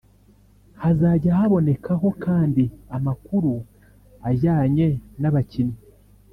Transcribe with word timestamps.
Hazajya 0.81 1.31
habonekaho 1.39 2.07
kandi 2.25 2.63
amakuru 2.95 3.51
ajyanye 4.29 4.87
n’abakinnyi 5.21 5.77